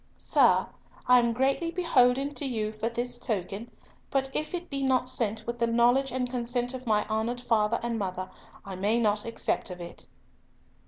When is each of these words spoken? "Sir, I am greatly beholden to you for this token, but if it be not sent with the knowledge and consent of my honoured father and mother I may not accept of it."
"Sir, 0.17 0.65
I 1.05 1.19
am 1.19 1.31
greatly 1.31 1.69
beholden 1.69 2.33
to 2.33 2.43
you 2.47 2.71
for 2.73 2.89
this 2.89 3.19
token, 3.19 3.69
but 4.09 4.31
if 4.33 4.51
it 4.55 4.67
be 4.67 4.81
not 4.81 5.07
sent 5.07 5.45
with 5.45 5.59
the 5.59 5.67
knowledge 5.67 6.11
and 6.11 6.27
consent 6.27 6.73
of 6.73 6.87
my 6.87 7.05
honoured 7.07 7.41
father 7.41 7.79
and 7.83 7.99
mother 7.99 8.31
I 8.65 8.75
may 8.75 8.99
not 8.99 9.25
accept 9.25 9.69
of 9.69 9.79
it." 9.79 10.07